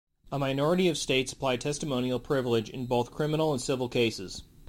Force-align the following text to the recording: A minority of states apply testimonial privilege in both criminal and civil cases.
A 0.31 0.39
minority 0.39 0.87
of 0.87 0.97
states 0.97 1.31
apply 1.31 1.57
testimonial 1.57 2.17
privilege 2.19 2.71
in 2.71 2.87
both 2.87 3.11
criminal 3.11 3.53
and 3.53 3.61
civil 3.61 3.87
cases. 3.87 4.41